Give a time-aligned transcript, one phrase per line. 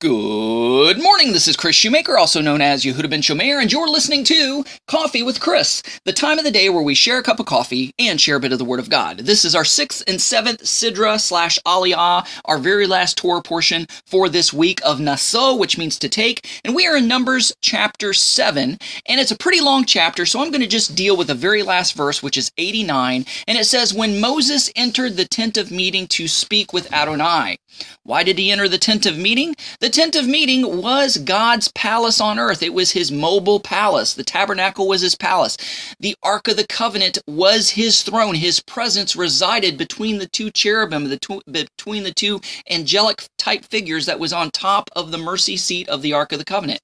[0.00, 1.34] Good morning.
[1.34, 5.22] This is Kris Shoemaker, also known as Yehudah ben Shomeyr, and you're listening to Coffee
[5.22, 8.18] with Kris, the time of the day where we share a cup of coffee and
[8.18, 9.18] share a bit of the Word of God.
[9.18, 14.30] This is our sixth and seventh Sidra slash Aliyah, our very last Torah portion for
[14.30, 18.78] this week of Naso, which means to take, and we are in Numbers chapter 7,
[19.04, 21.62] and it's a pretty long chapter, so I'm going to just deal with the very
[21.62, 26.06] last verse, which is 89, and it says, When Moses entered the tent of meeting
[26.06, 27.58] to speak with Adonai.
[28.02, 29.54] Why did he enter the tent of meeting?
[29.80, 32.62] The tent of meeting was God's palace on earth.
[32.62, 34.14] It was his mobile palace.
[34.14, 35.56] The tabernacle was his palace.
[36.00, 38.34] The Ark of the Covenant was his throne.
[38.34, 42.40] His presence resided between the two cherubim, the two, between the two
[42.70, 46.38] angelic type figures that was on top of the mercy seat of the Ark of
[46.38, 46.80] the Covenant.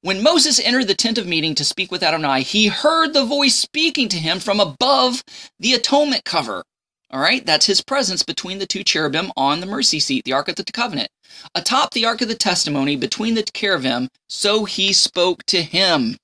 [0.00, 3.54] When Moses entered the tent of meeting to speak with Adonai, he heard the voice
[3.54, 5.22] speaking to him from above
[5.60, 6.64] the atonement cover.
[7.10, 10.48] All right, that's his presence between the two cherubim on the mercy seat, the Ark
[10.48, 11.08] of the Covenant.
[11.54, 16.16] Atop the Ark of the Testimony, between the cherubim, so he spoke to him.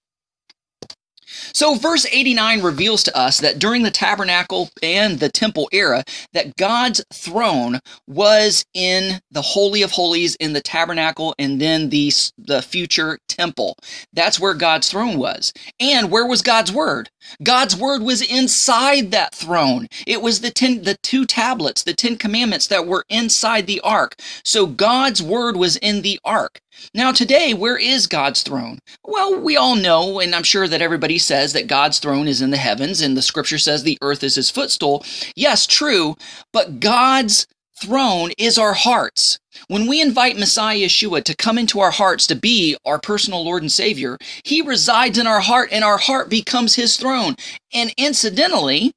[1.52, 6.56] So verse 89 reveals to us that during the tabernacle and the temple era that
[6.56, 12.62] God's throne was in the holy of holies in the tabernacle and then the the
[12.62, 13.76] future temple.
[14.12, 15.52] That's where God's throne was.
[15.80, 17.10] And where was God's word?
[17.42, 19.86] God's word was inside that throne.
[20.06, 24.16] It was the ten, the two tablets, the 10 commandments that were inside the ark.
[24.44, 26.60] So God's word was in the ark.
[26.94, 28.78] Now, today, where is God's throne?
[29.04, 32.50] Well, we all know, and I'm sure that everybody says that God's throne is in
[32.50, 35.04] the heavens, and the scripture says the earth is his footstool.
[35.34, 36.16] Yes, true,
[36.52, 37.46] but God's
[37.80, 39.38] throne is our hearts.
[39.68, 43.62] When we invite Messiah Yeshua to come into our hearts to be our personal Lord
[43.62, 47.34] and Savior, he resides in our heart, and our heart becomes his throne.
[47.72, 48.92] And incidentally,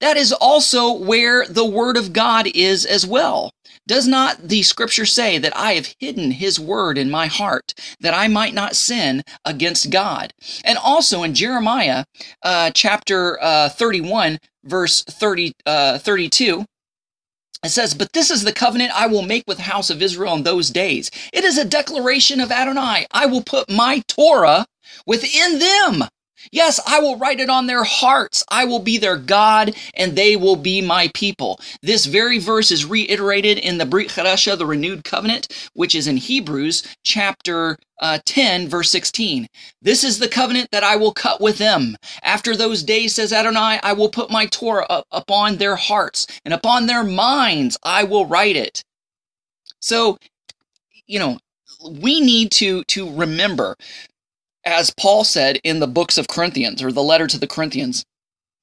[0.00, 3.52] that is also where the Word of God is as well.
[3.86, 8.14] Does not the scripture say that I have hidden his word in my heart that
[8.14, 10.32] I might not sin against God?
[10.64, 12.04] And also in Jeremiah
[12.44, 16.64] uh, chapter uh, 31, verse 30, uh, 32,
[17.64, 20.34] it says, But this is the covenant I will make with the house of Israel
[20.34, 21.10] in those days.
[21.32, 23.06] It is a declaration of Adonai.
[23.12, 24.66] I will put my Torah
[25.06, 26.04] within them
[26.50, 28.44] Yes, I will write it on their hearts.
[28.50, 31.60] I will be their God, and they will be my people.
[31.82, 36.16] This very verse is reiterated in the Brit Chadasha, the renewed covenant, which is in
[36.16, 39.46] Hebrews chapter uh, 10, verse 16.
[39.80, 41.96] This is the covenant that I will cut with them.
[42.22, 46.52] After those days, says Adonai, I will put my Torah up upon their hearts, and
[46.54, 48.82] upon their minds I will write it.
[49.80, 50.18] So,
[51.06, 51.38] you know,
[52.00, 53.76] we need to to remember
[54.64, 58.04] as Paul said in the books of Corinthians or the letter to the Corinthians,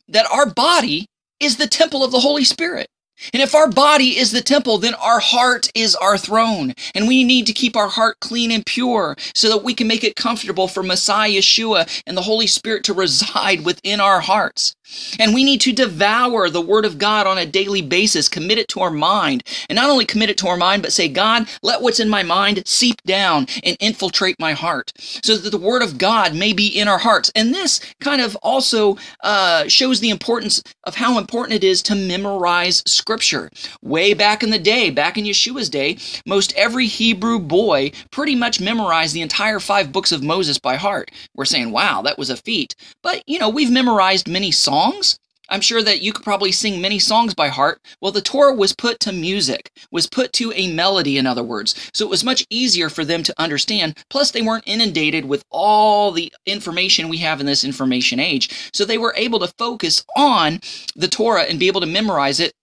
[0.07, 1.05] that our body
[1.39, 2.87] is the temple of the Holy Spirit.
[3.33, 6.73] And if our body is the temple, then our heart is our throne.
[6.95, 10.03] And we need to keep our heart clean and pure so that we can make
[10.03, 14.73] it comfortable for Messiah Yeshua and the Holy Spirit to reside within our hearts.
[15.19, 18.67] And we need to devour the Word of God on a daily basis, commit it
[18.69, 19.43] to our mind.
[19.69, 22.23] And not only commit it to our mind, but say, God, let what's in my
[22.23, 26.67] mind seep down and infiltrate my heart so that the Word of God may be
[26.67, 27.31] in our hearts.
[27.35, 31.95] And this kind of also uh, shows the importance of how important it is to
[31.95, 33.49] memorize Scripture.
[33.81, 38.59] Way back in the day, back in Yeshua's day, most every Hebrew boy pretty much
[38.59, 41.11] memorized the entire five books of Moses by heart.
[41.35, 42.75] We're saying, wow, that was a feat.
[43.03, 45.19] But, you know, we've memorized many songs songs?
[45.49, 47.81] I'm sure that you could probably sing many songs by heart.
[48.01, 51.89] Well, the Torah was put to music, was put to a melody, in other words.
[51.91, 53.97] So it was much easier for them to understand.
[54.09, 58.69] Plus, they weren't inundated with all the information we have in this information age.
[58.71, 60.59] So they were able to focus on
[60.95, 62.53] the Torah and be able to memorize it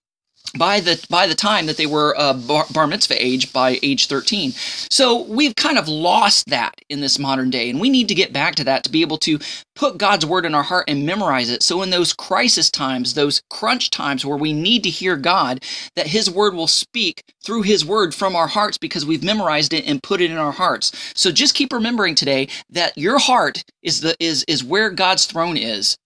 [0.56, 4.06] by the by the time that they were uh, bar, bar, mitzvah age by age
[4.06, 8.14] 13 so we've kind of lost that in this modern day and we need to
[8.14, 9.38] get back to that to be able to
[9.76, 11.62] put god's word in our heart and memorize it.
[11.62, 15.64] So in those crisis times those crunch times where we need to hear god
[15.94, 19.86] that his word will speak through his word from our hearts because we've memorized it
[19.86, 20.92] and put it in our hearts.
[21.14, 25.56] So just keep remembering today that your heart is the is is where god's throne
[25.56, 25.96] is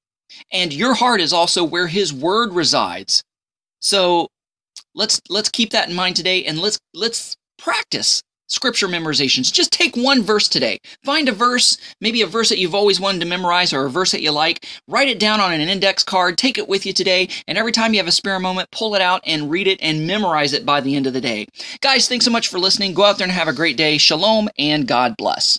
[0.53, 3.23] and your heart is also where his word resides
[3.81, 4.29] so
[4.95, 9.53] let's let's keep that in mind today and let's let's practice scripture memorizations.
[9.53, 10.79] Just take one verse today.
[11.05, 14.11] Find a verse, maybe a verse that you've always wanted to memorize or a verse
[14.13, 14.67] that you like.
[14.89, 17.95] Write it down on an index card, take it with you today, and every time
[17.95, 20.81] you have a spare moment, pull it out and read it and memorize it by
[20.81, 21.47] the end of the day.
[21.81, 22.93] Guys, thanks so much for listening.
[22.93, 23.97] Go out there and have a great day.
[23.99, 25.59] Shalom and God bless.